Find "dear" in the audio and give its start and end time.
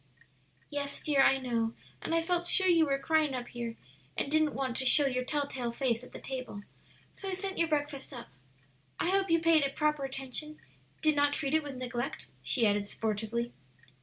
0.99-1.21